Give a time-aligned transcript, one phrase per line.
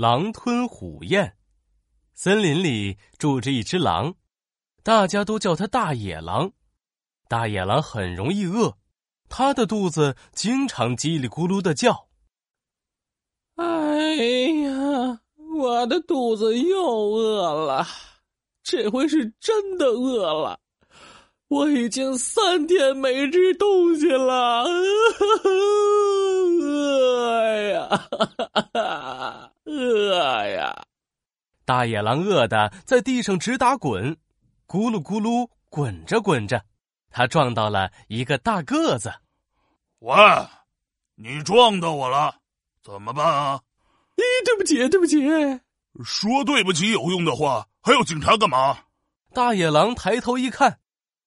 [0.00, 1.36] 狼吞虎咽。
[2.14, 4.14] 森林里住着一只狼，
[4.82, 6.52] 大家都叫它大野狼。
[7.28, 8.78] 大野狼很容易饿，
[9.28, 12.08] 它的肚子经常叽里咕噜的叫。
[13.56, 14.14] 哎
[14.62, 15.20] 呀，
[15.58, 17.86] 我的肚子又饿了，
[18.62, 20.60] 这回是真的饿了。
[21.48, 24.64] 我已经三天没吃东西了，
[26.62, 30.84] 饿 呀，饿呀！
[31.64, 34.16] 大野狼饿的在地上直打滚，
[34.66, 36.62] 咕噜咕噜滚着滚着，
[37.10, 39.12] 他撞到了一个大个子。
[40.00, 40.14] 喂，
[41.14, 42.34] 你撞到我了，
[42.82, 43.60] 怎么办啊？
[44.16, 45.20] 咦，对不起，对不起。
[46.04, 48.78] 说对不起有用的话，还要警察干嘛？
[49.32, 50.78] 大野狼抬头一看。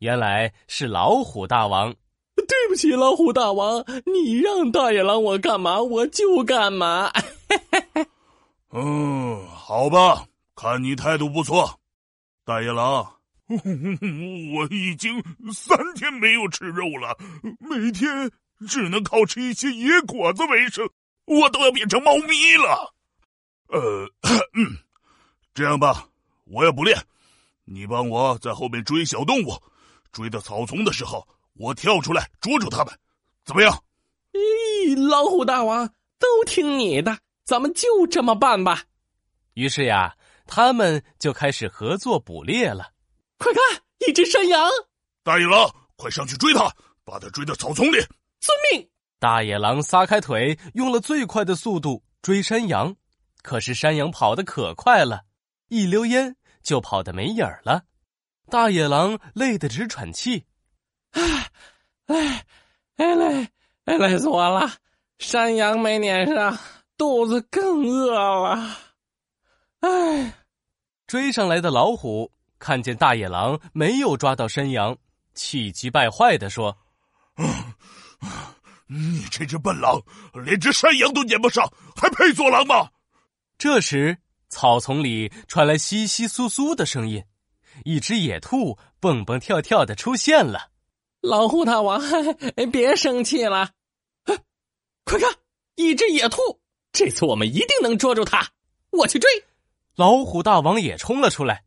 [0.00, 1.94] 原来是老虎大王，
[2.34, 7.10] 对不起，老虎大王，你让大野狼我干嘛我就干嘛。
[8.70, 11.78] 嗯，好吧，看你态度不错，
[12.44, 13.14] 大野狼，
[13.48, 15.22] 我已经
[15.52, 17.16] 三天没有吃肉了，
[17.60, 18.30] 每天
[18.68, 20.88] 只能靠吃一些野果子为生，
[21.26, 22.94] 我都要变成猫咪了。
[23.68, 24.10] 呃，
[24.54, 24.78] 嗯
[25.54, 26.08] 这样吧，
[26.44, 27.00] 我也不练，
[27.64, 29.54] 你帮我在后面追小动物。
[30.12, 32.98] 追到草丛的时候，我跳出来捉住他们，
[33.44, 33.82] 怎么样？
[34.32, 35.86] 咦，老虎大王，
[36.18, 38.82] 都听你的，咱们就这么办吧。
[39.54, 40.16] 于是呀，
[40.46, 42.90] 他们就开始合作捕猎了。
[43.38, 43.62] 快看，
[44.06, 44.68] 一只山羊！
[45.22, 46.70] 大野狼，快上去追它，
[47.04, 47.98] 把它追到草丛里。
[48.40, 48.90] 遵命。
[49.20, 52.94] 大野狼撒开腿，用了最快的速度追山羊，
[53.42, 55.22] 可是山羊跑得可快了，
[55.68, 57.84] 一溜烟就跑得没影儿了。
[58.50, 60.44] 大野狼累得直喘气，
[61.12, 61.50] 唉，
[62.06, 62.44] 唉，
[62.96, 63.48] 哎累，
[63.84, 64.70] 哎累死我了！
[65.18, 66.58] 山羊没撵上，
[66.96, 68.78] 肚子更饿了。
[69.80, 70.34] 唉，
[71.06, 74.96] 追上来的老虎看见大野狼没有抓到山羊，
[75.34, 76.76] 气急败坏的说
[78.88, 80.00] ：“你这只笨狼，
[80.44, 82.90] 连只山羊都撵不上，还配做狼吗？”
[83.58, 87.24] 这时，草丛里传来窸窸窣窣的声音。
[87.84, 90.70] 一只野兔蹦蹦跳跳的出现了，
[91.20, 92.00] 老虎大王，
[92.72, 93.72] 别生气了，
[95.04, 95.30] 快看，
[95.74, 96.40] 一只野兔，
[96.96, 98.48] 这次我们一定能捉住他，
[98.88, 99.28] 我去追。
[99.96, 101.62] 老虎大王也冲了出来，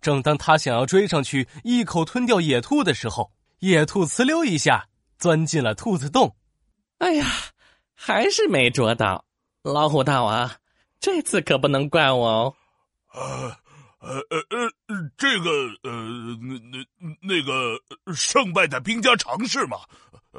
[0.00, 6.36] 正当他想要追上去一口吞掉野兔的时候，野兔呲溜一下钻进了兔子洞。
[6.98, 7.26] 哎呀，
[7.92, 9.24] 还是没捉到，
[9.62, 10.48] 老虎大王，
[11.00, 12.54] 这次可不能怪我哦。
[13.12, 13.56] 呃。
[14.00, 14.38] 呃呃
[14.86, 15.50] 呃，这个
[15.82, 15.90] 呃，
[16.40, 17.76] 那那那个
[18.14, 19.78] 胜败在兵家常事嘛。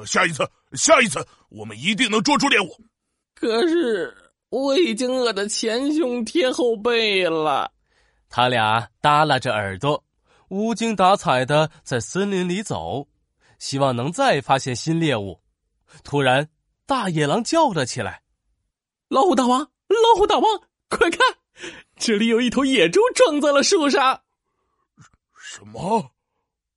[0.05, 2.69] 下一次，下一次，我们一定能捉住猎物。
[3.35, 4.15] 可是
[4.49, 7.71] 我已经饿得前胸贴后背了。
[8.29, 10.03] 他俩耷拉着耳朵，
[10.49, 13.07] 无精打采的在森林里走，
[13.57, 15.41] 希望能再发现新猎物。
[16.03, 16.49] 突然，
[16.85, 18.21] 大野狼叫了起来
[19.09, 20.43] ：“老虎大王，老虎大王，
[20.89, 21.19] 快看！”
[21.97, 24.21] 这里有一头野猪撞在了树上。
[25.35, 26.11] 什么？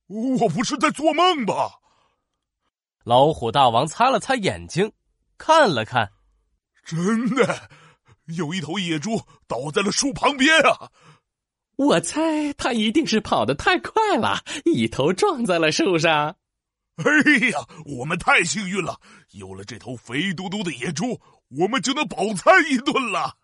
[0.08, 1.80] 我不是在做梦吧？
[3.04, 4.92] 老虎大王擦了擦眼睛，
[5.38, 6.10] 看了看，
[6.84, 7.70] 真的，
[8.26, 10.90] 有一头野猪倒在了树旁边啊！
[11.76, 16.36] 我猜它一定是跑得太快了，一头撞在了树上。
[16.96, 17.66] 哎呀，
[17.98, 19.00] 我们太幸运了，
[19.30, 23.36] 有了这头肥嘟嘟的野猪，我们就能饱餐一顿了。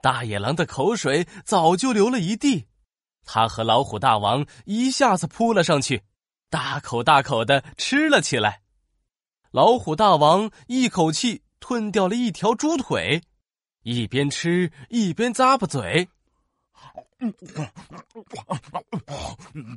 [0.00, 2.66] 大野狼的口水早就流了一地，
[3.24, 6.02] 他和老虎大王一下子扑了上去，
[6.48, 8.62] 大口大口的吃了起来。
[9.50, 13.22] 老虎大王一口气吞掉了一条猪腿，
[13.84, 16.08] 一边吃一边咂巴嘴，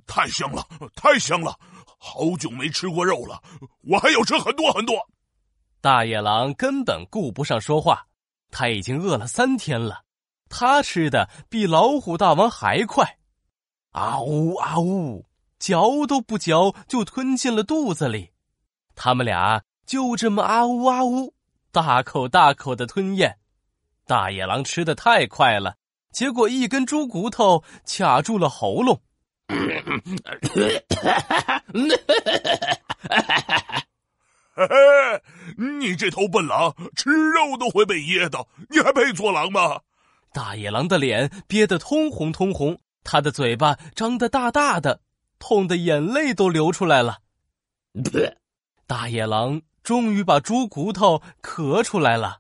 [0.07, 1.57] 太香了，太香了！
[2.00, 3.40] 好久没吃过肉了，
[3.84, 4.97] 我还要吃很多很多。
[5.79, 8.07] 大野狼根本顾不上说话，
[8.50, 10.03] 他已经饿了三天了。
[10.50, 13.20] 他吃的比老虎大王还快，
[13.91, 15.28] 啊呜啊呜，
[15.59, 18.31] 嚼都不嚼就吞进了肚子里。
[18.96, 21.34] 他们俩就这么啊呜啊呜，
[21.76, 23.38] 大口大口的吞咽。
[24.08, 25.76] 大野狼吃的太快了，
[26.10, 29.02] 结果一根猪骨头卡住了喉咙。
[35.58, 39.82] 你这头笨狼，吃肉都会被噎到，你还配做狼吗？
[40.32, 45.02] 大野狼的脸憋得通红通红，他的嘴巴张得大大的，
[45.40, 47.18] 痛得眼泪都流出来了。
[48.88, 52.40] 大野狼终于把猪骨头咳出来了。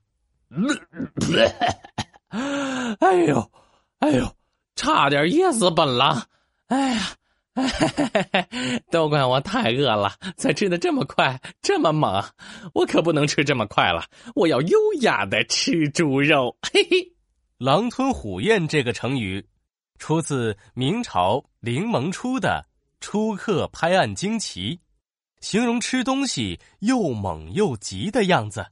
[2.99, 3.51] 哎呦，
[3.99, 4.35] 哎呦，
[4.75, 6.23] 差点噎死本狼！
[6.67, 7.01] 哎呀，
[8.91, 12.21] 都怪我太饿了，才吃的这么快，这么猛。
[12.73, 14.03] 我可不能吃这么快了，
[14.33, 16.57] 我要优雅的吃猪肉。
[16.73, 17.13] 嘿嘿，
[17.59, 19.45] 狼吞虎咽这个成语，
[19.99, 22.65] 出自明朝林萌初的
[23.05, 24.75] 《出客拍案惊奇》，
[25.45, 28.65] 形容吃东西又猛又急的样子。